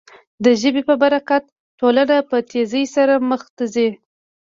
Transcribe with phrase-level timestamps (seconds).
[0.43, 1.43] د ژبې په برکت
[1.79, 3.89] ټولنه په تېزۍ سره مخ ته ځي.